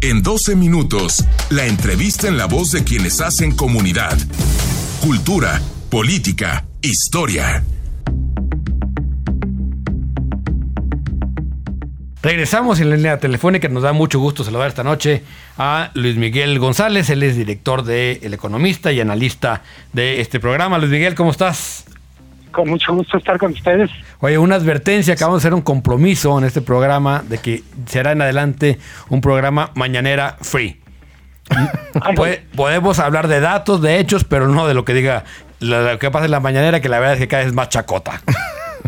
[0.00, 4.16] En 12 minutos, la entrevista en la voz de quienes hacen comunidad.
[5.00, 7.64] Cultura, política, historia.
[12.22, 13.66] Regresamos en la línea telefónica.
[13.68, 15.24] Nos da mucho gusto saludar esta noche
[15.56, 17.10] a Luis Miguel González.
[17.10, 20.78] Él es director de El Economista y analista de este programa.
[20.78, 21.87] Luis Miguel, ¿cómo estás?
[22.52, 23.90] Con mucho gusto estar con ustedes.
[24.20, 28.22] Oye, una advertencia, acabamos de hacer un compromiso en este programa de que será en
[28.22, 28.78] adelante
[29.08, 30.80] un programa mañanera free.
[32.54, 35.24] podemos hablar de datos, de hechos, pero no de lo que diga
[35.60, 37.68] lo que pasa en la mañanera, que la verdad es que cada vez es más
[37.68, 38.20] chacota.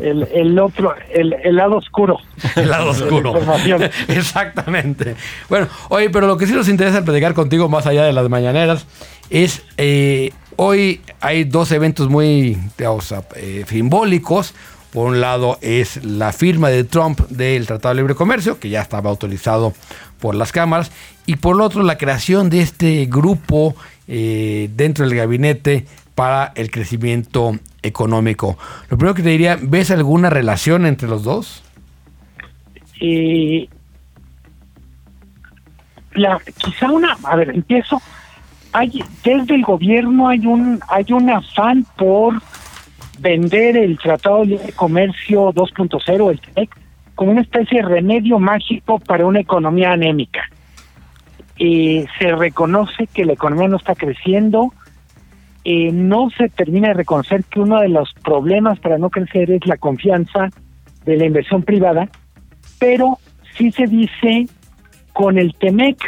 [0.00, 2.18] El, otro, el, lado oscuro.
[2.56, 3.34] El lado oscuro.
[4.08, 5.14] Exactamente.
[5.48, 8.86] Bueno, oye, pero lo que sí nos interesa platicar contigo, más allá de las mañaneras,
[9.28, 14.54] es eh, hoy hay dos eventos muy eh, simbólicos.
[14.92, 18.82] Por un lado es la firma de Trump del Tratado de Libre Comercio, que ya
[18.82, 19.72] estaba autorizado
[20.20, 20.92] por las cámaras,
[21.24, 23.74] y por el otro la creación de este grupo
[24.06, 28.58] eh, dentro del gabinete para el crecimiento económico.
[28.90, 31.62] Lo primero que te diría, ¿ves alguna relación entre los dos?
[33.00, 33.66] Eh,
[36.12, 38.02] la, quizá una, a ver, empiezo.
[38.72, 42.40] Hay, desde el gobierno hay un hay un afán por
[43.18, 46.76] vender el Tratado de Comercio 2.0, el TEC,
[47.14, 50.42] como una especie de remedio mágico para una economía anémica.
[51.58, 54.72] Eh, se reconoce que la economía no está creciendo,
[55.64, 59.66] eh, no se termina de reconocer que uno de los problemas para no crecer es
[59.66, 60.48] la confianza
[61.04, 62.08] de la inversión privada,
[62.78, 63.18] pero
[63.58, 64.46] sí se dice
[65.12, 65.98] con el TEMEC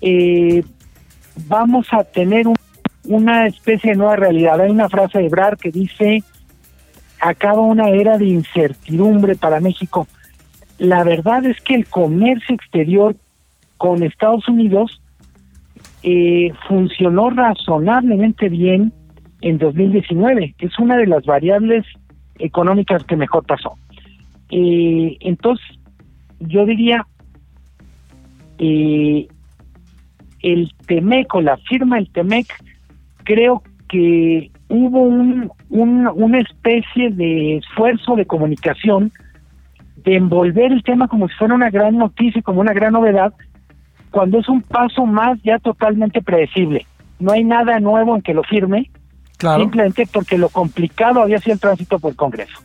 [0.00, 0.64] eh,
[1.46, 2.46] vamos a tener
[3.04, 4.60] una especie de nueva realidad.
[4.60, 6.22] Hay una frase de Brad que dice,
[7.20, 10.06] acaba una era de incertidumbre para México.
[10.78, 13.16] La verdad es que el comercio exterior
[13.76, 15.00] con Estados Unidos
[16.02, 18.92] eh, funcionó razonablemente bien
[19.40, 21.84] en 2019, que es una de las variables
[22.38, 23.76] económicas que mejor pasó.
[24.50, 25.66] Eh, entonces,
[26.40, 27.06] yo diría,
[28.58, 29.28] eh,
[30.42, 32.46] el TEMEC o la firma del TEMEC,
[33.24, 39.12] creo que hubo un, una especie de esfuerzo de comunicación
[39.96, 43.32] de envolver el tema como si fuera una gran noticia, como una gran novedad,
[44.10, 46.86] cuando es un paso más ya totalmente predecible.
[47.18, 48.90] No hay nada nuevo en que lo firme,
[49.38, 52.58] simplemente porque lo complicado había sido el tránsito por el Congreso.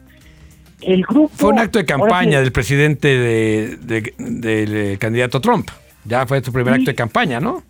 [0.82, 3.78] El grupo fue un acto de campaña del presidente de,
[4.18, 5.70] del candidato Trump.
[6.08, 7.64] Ya fue su primer acto de campaña, ¿no?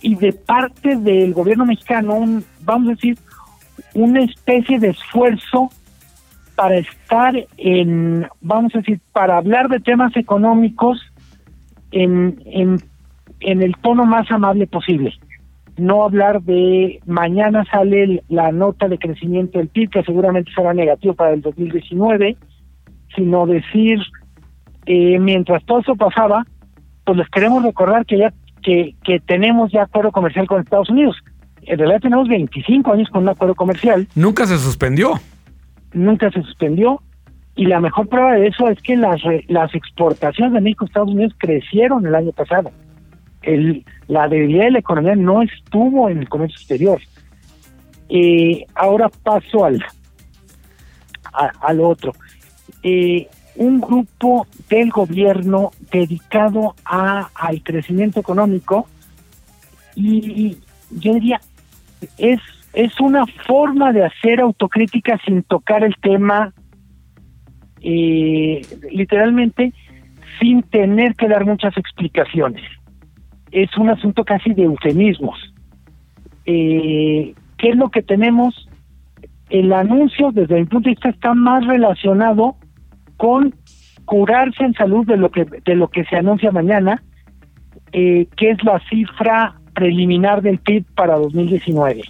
[0.00, 3.18] Y de parte del gobierno mexicano, un, vamos a decir,
[3.94, 5.70] una especie de esfuerzo
[6.54, 11.00] para estar en, vamos a decir, para hablar de temas económicos
[11.90, 12.78] en, en
[13.40, 15.12] en el tono más amable posible.
[15.76, 21.14] No hablar de mañana sale la nota de crecimiento del PIB, que seguramente será negativo
[21.14, 22.36] para el 2019,
[23.14, 24.00] sino decir,
[24.86, 26.44] eh, mientras todo eso pasaba,
[27.08, 31.16] pues les queremos recordar que ya que, que tenemos ya acuerdo comercial con Estados Unidos.
[31.62, 34.06] En realidad tenemos 25 años con un acuerdo comercial.
[34.14, 35.14] Nunca se suspendió.
[35.94, 37.00] Nunca se suspendió.
[37.56, 41.10] Y la mejor prueba de eso es que las, las exportaciones de México a Estados
[41.10, 42.70] Unidos crecieron el año pasado
[43.42, 47.00] el, la debilidad de la economía no estuvo en el comercio exterior.
[48.10, 49.82] Eh, ahora paso al,
[51.32, 52.12] al otro.
[52.82, 58.88] Eh, un grupo del gobierno dedicado a, al crecimiento económico
[59.94, 60.56] y
[60.90, 61.40] yo diría,
[62.16, 62.40] es,
[62.72, 66.52] es una forma de hacer autocrítica sin tocar el tema
[67.82, 69.72] eh, literalmente
[70.40, 72.62] sin tener que dar muchas explicaciones
[73.50, 75.38] es un asunto casi de eufemismos.
[76.44, 78.68] Eh, ¿Qué es lo que tenemos?
[79.50, 82.56] El anuncio, desde mi punto de vista, está más relacionado
[83.18, 83.54] con
[84.06, 87.02] curarse en salud de lo que de lo que se anuncia mañana,
[87.92, 92.02] eh, que es la cifra preliminar del PIB para 2019.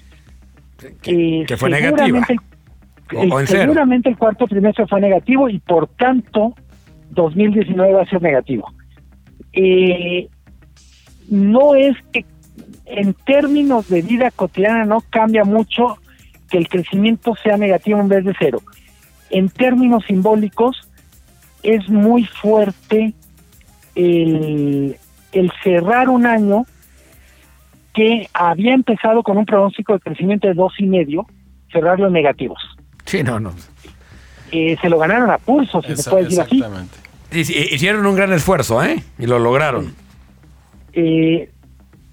[1.02, 2.24] Que, eh, fue negativa.
[3.46, 6.54] seguramente el cuarto trimestre fue negativo y por tanto
[7.10, 8.72] 2019 va a ser negativo.
[9.52, 10.28] Eh,
[11.28, 12.24] no es que
[12.86, 15.98] en términos de vida cotidiana no cambia mucho
[16.48, 18.60] que el crecimiento sea negativo en vez de cero.
[19.30, 20.87] En términos simbólicos
[21.62, 23.14] es muy fuerte
[23.94, 24.96] el,
[25.62, 26.66] cerrar un año
[27.94, 31.26] que había empezado con un pronóstico de crecimiento de dos y medio,
[31.72, 32.60] cerrarlo en negativos.
[33.04, 33.52] Sí, no, no.
[34.52, 36.62] Eh, se lo ganaron a pulso, si se puede decir así.
[37.30, 39.02] Hicieron un gran esfuerzo, ¿eh?
[39.18, 39.94] Y lo lograron.
[40.92, 41.50] Eh,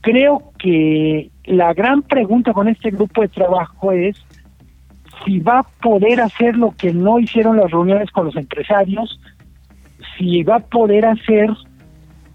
[0.02, 4.18] creo que la gran pregunta con este grupo de trabajo es
[5.24, 9.20] si va a poder hacer lo que no hicieron las reuniones con los empresarios,
[10.18, 11.50] si va a poder hacer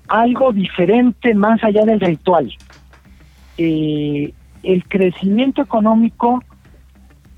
[0.09, 2.53] algo diferente más allá del ritual.
[3.59, 4.33] Eh,
[4.63, 6.43] el crecimiento económico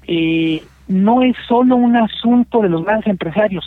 [0.07, 3.65] eh, no es solo un asunto de los grandes empresarios,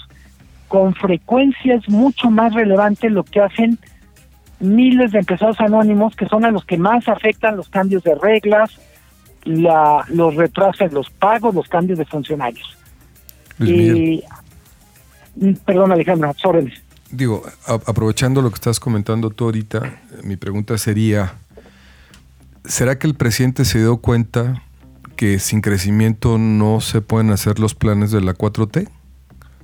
[0.67, 3.77] con frecuencia es mucho más relevante lo que hacen
[4.59, 8.71] miles de empresarios anónimos que son a los que más afectan los cambios de reglas,
[9.43, 12.77] la, los retrasos los pagos, los cambios de funcionarios.
[13.59, 14.44] y mm,
[15.65, 16.81] perdón, Alejandro, órdenes.
[17.11, 21.35] Digo, aprovechando lo que estás comentando tú ahorita, mi pregunta sería,
[22.65, 24.63] ¿será que el presidente se dio cuenta
[25.15, 28.89] que sin crecimiento no se pueden hacer los planes de la 4T?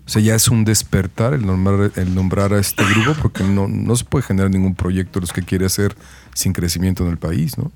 [0.05, 3.67] O sea, ya es un despertar el nombrar, el nombrar a este grupo porque no,
[3.67, 5.95] no se puede generar ningún proyecto los que quiere hacer
[6.33, 7.71] sin crecimiento en el país, ¿no?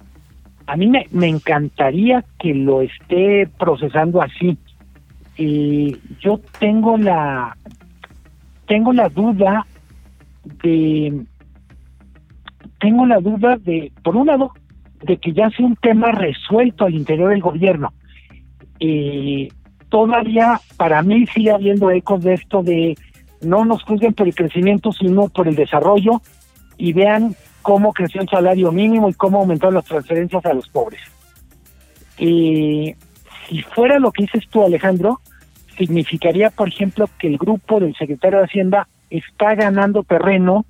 [0.68, 4.58] A mí me, me encantaría que lo esté procesando así.
[5.38, 7.56] Y yo tengo la
[8.68, 9.66] tengo la duda
[10.64, 11.26] de
[12.80, 14.52] tengo la duda de por un lado
[15.02, 17.94] de que ya sea un tema resuelto al interior del gobierno.
[18.80, 19.50] y
[19.90, 22.98] todavía para mí sigue habiendo ecos de esto de
[23.42, 26.22] no nos juzguen por el crecimiento, sino por el desarrollo
[26.78, 31.02] y vean cómo creció el salario mínimo y cómo aumentaron las transferencias a los pobres.
[32.18, 32.96] Y
[33.48, 35.22] si fuera lo que dices tú, Alejandro,
[35.78, 40.66] significaría, por ejemplo, que el grupo del secretario de Hacienda está ganando terreno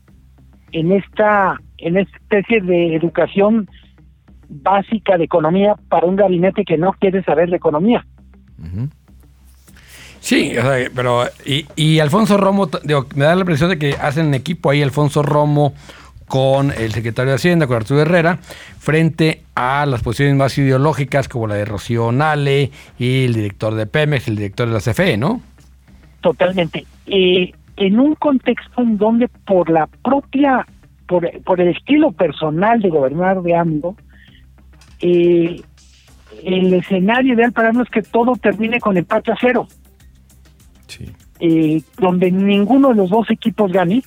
[0.71, 3.69] en esta, en esta especie de educación
[4.49, 8.05] básica de economía para un gabinete que no quiere saber de economía.
[10.19, 10.53] Sí,
[10.95, 12.69] pero y, y Alfonso Romo,
[13.15, 15.73] me da la impresión de que hacen equipo ahí Alfonso Romo,
[16.27, 18.39] con el secretario de Hacienda, con Arturo Herrera,
[18.79, 23.85] frente a las posiciones más ideológicas como la de Rocío Nale y el director de
[23.85, 25.41] Pemex, el director de la CFE, ¿no?
[26.21, 26.85] Totalmente.
[27.07, 30.65] Eh, en un contexto en donde por la propia,
[31.07, 33.95] por, por el estilo personal de gobernar de AMLO,
[35.01, 35.61] eh,
[36.43, 39.67] el escenario ideal para mí es que todo termine con empate a cero.
[40.87, 41.11] Sí.
[41.39, 44.03] Eh, donde ninguno de los dos equipos gane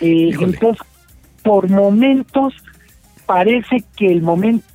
[0.00, 0.86] eh, entonces,
[1.42, 2.54] por momentos
[3.26, 4.66] parece que el momento,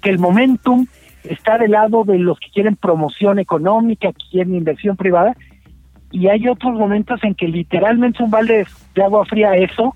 [0.00, 0.86] que el momentum
[1.24, 5.36] está del lado de los que quieren promoción económica, que quieren inversión privada,
[6.12, 9.94] y hay otros momentos en que literalmente es un balde de agua fría eso,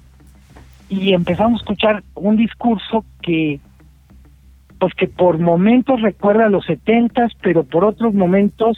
[0.89, 3.61] y empezamos a escuchar un discurso que
[4.79, 8.77] pues que por momentos recuerda a los setentas, pero por otros momentos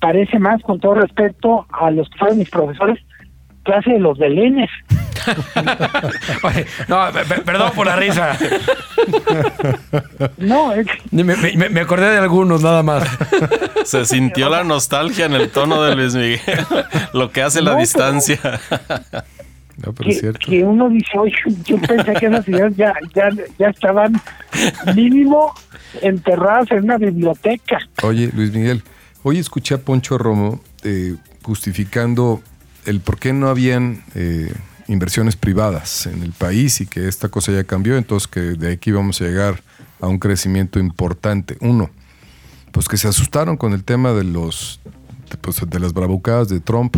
[0.00, 2.98] parece más, con todo respeto a los que fueron mis profesores,
[3.62, 4.70] clase de los belenes.
[6.88, 6.98] no,
[7.44, 8.38] perdón por la risa.
[10.38, 10.72] No,
[11.10, 13.06] me, acordé de algunos nada más.
[13.84, 16.40] Se sintió la nostalgia en el tono de Luis Miguel,
[17.12, 18.38] lo que hace la distancia.
[19.76, 20.46] No, pero que, cierto.
[20.46, 21.34] que, uno dice, oye,
[21.64, 23.28] yo pensé que esas ideas ya, ya,
[23.58, 24.20] ya estaban
[24.94, 25.52] mínimo
[26.00, 27.78] enterradas en una biblioteca.
[28.02, 28.82] Oye, Luis Miguel,
[29.22, 32.42] hoy escuché a Poncho Romo eh, justificando
[32.86, 34.52] el por qué no habían eh,
[34.88, 38.90] inversiones privadas en el país y que esta cosa ya cambió, entonces que de aquí
[38.90, 39.62] vamos a llegar
[40.00, 41.56] a un crecimiento importante.
[41.60, 41.90] Uno,
[42.72, 44.80] pues que se asustaron con el tema de los
[45.30, 46.96] de, pues, las bravucadas de Trump,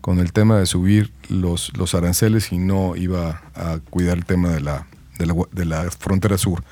[0.00, 4.50] con el tema de subir los, los aranceles y no iba a cuidar el tema
[4.50, 4.86] de la,
[5.18, 6.62] de la, de la frontera sur.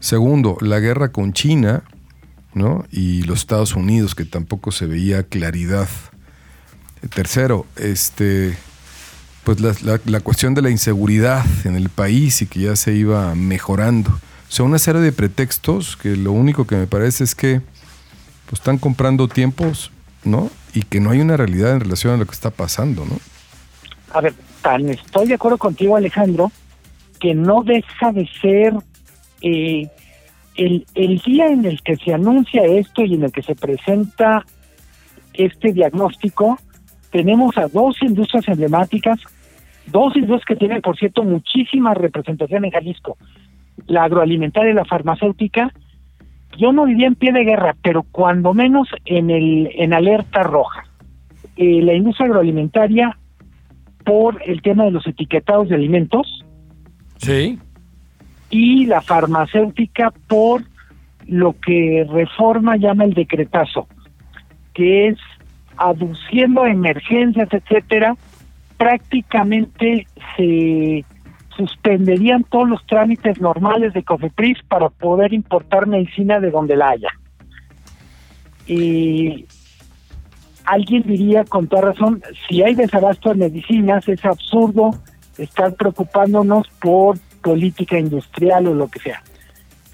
[0.00, 1.82] Segundo, la guerra con China
[2.52, 2.84] ¿no?
[2.90, 5.88] y los Estados Unidos, que tampoco se veía claridad.
[7.14, 8.56] Tercero, este,
[9.44, 13.34] pues la, la, cuestión de la inseguridad en el país y que ya se iba
[13.34, 14.10] mejorando.
[14.10, 17.60] O sea, una serie de pretextos que lo único que me parece es que
[18.46, 19.90] pues, están comprando tiempos,
[20.24, 20.50] ¿no?
[20.74, 23.18] Y que no hay una realidad en relación a lo que está pasando, ¿no?
[24.12, 26.50] A ver, tan estoy de acuerdo contigo, Alejandro,
[27.20, 28.74] que no deja de ser
[29.42, 29.88] eh,
[30.56, 34.44] el, el día en el que se anuncia esto y en el que se presenta
[35.34, 36.58] este diagnóstico,
[37.10, 39.20] tenemos a dos industrias emblemáticas
[39.86, 43.16] Dos industrias que tienen, por cierto, muchísima representación en Jalisco.
[43.86, 45.72] La agroalimentaria y la farmacéutica.
[46.56, 50.84] Yo no vivía en pie de guerra, pero cuando menos en el en alerta roja.
[51.56, 53.16] Eh, la industria agroalimentaria
[54.04, 56.44] por el tema de los etiquetados de alimentos.
[57.16, 57.58] Sí.
[58.50, 60.62] Y la farmacéutica por
[61.26, 63.88] lo que Reforma llama el decretazo,
[64.74, 65.18] que es
[65.76, 68.16] aduciendo emergencias, etcétera,
[68.84, 71.06] prácticamente se
[71.56, 77.08] suspenderían todos los trámites normales de COFEPRIS para poder importar medicina de donde la haya.
[78.66, 79.46] Y
[80.66, 84.90] alguien diría con toda razón, si hay desabasto de medicinas, es absurdo
[85.38, 89.22] estar preocupándonos por política industrial o lo que sea.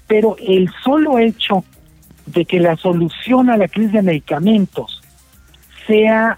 [0.05, 1.63] Pero el solo hecho
[2.25, 5.01] de que la solución a la crisis de medicamentos
[5.87, 6.37] sea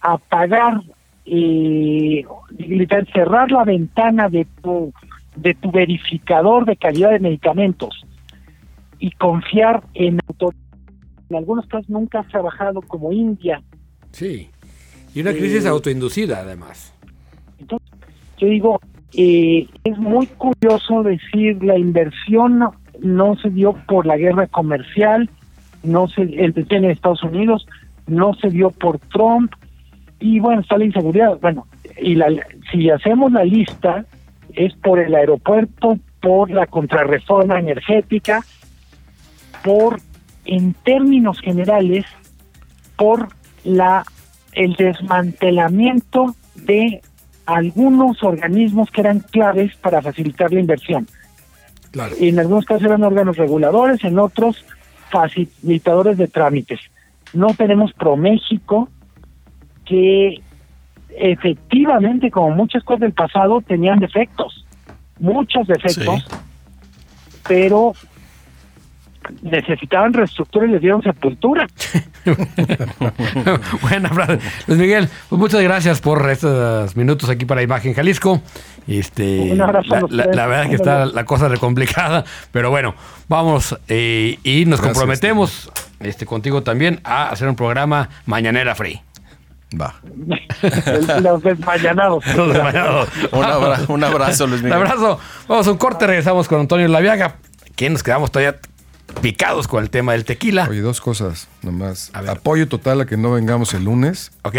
[0.00, 0.82] apagar,
[1.26, 2.24] eh,
[3.12, 4.92] cerrar la ventana de tu,
[5.36, 8.04] de tu verificador de calidad de medicamentos
[8.98, 10.18] y confiar en
[11.30, 13.62] En algunos casos nunca has trabajado como India.
[14.12, 14.50] Sí,
[15.14, 16.94] y una crisis eh, autoinducida además.
[17.58, 17.88] Entonces,
[18.38, 18.80] yo digo,
[19.14, 22.60] eh, es muy curioso decir la inversión
[23.00, 25.30] no, se dio por la guerra comercial,
[25.82, 27.66] no se el en Estados Unidos,
[28.06, 29.52] no se dio por Trump
[30.20, 31.38] y bueno está la inseguridad.
[31.40, 31.66] Bueno
[32.00, 32.28] y la,
[32.70, 34.04] si hacemos la lista
[34.54, 38.44] es por el aeropuerto, por la contrarreforma energética,
[39.62, 40.00] por
[40.44, 42.04] en términos generales
[42.96, 43.28] por
[43.64, 44.04] la
[44.52, 47.02] el desmantelamiento de
[47.46, 51.08] algunos organismos que eran claves para facilitar la inversión.
[52.20, 54.64] En algunos casos eran órganos reguladores, en otros
[55.10, 56.80] facilitadores de trámites.
[57.32, 58.88] No tenemos ProMéxico,
[59.84, 60.40] que
[61.16, 64.64] efectivamente, como muchas cosas del pasado, tenían defectos,
[65.18, 66.26] muchos defectos,
[67.46, 67.94] pero
[69.42, 71.66] necesitaban reestructura y les dieron sepultura.
[73.82, 74.38] Buena frase.
[74.66, 78.42] Luis Miguel, pues muchas gracias por estos minutos aquí para Imagen Jalisco.
[78.86, 82.94] Este, Un abrazo la, la, verdad es que está la cosa complicada, pero bueno,
[83.28, 89.00] vamos eh, y nos comprometemos este, contigo también a hacer un programa Mañanera Free.
[89.80, 89.94] Va.
[91.20, 92.26] Los desmañanados.
[92.36, 93.08] Los desmañanados.
[93.32, 94.78] un, un abrazo, Luis Miguel.
[94.78, 95.18] Un abrazo.
[95.48, 97.36] Vamos a un corte, regresamos con Antonio Laviaga.
[97.76, 98.58] Que nos quedamos todavía
[99.20, 100.66] picados con el tema del tequila.
[100.68, 102.10] Oye, dos cosas nomás.
[102.14, 104.32] Apoyo total a que no vengamos el lunes.
[104.42, 104.56] Ok.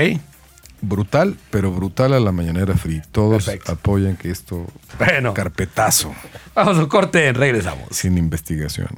[0.82, 3.02] Brutal, pero brutal a la mañanera free.
[3.12, 4.68] Todos apoyan que esto.
[5.00, 5.34] Bueno.
[5.34, 6.14] Carpetazo.
[6.54, 7.88] Vamos a un corte, regresamos.
[7.92, 8.90] Sin investigación.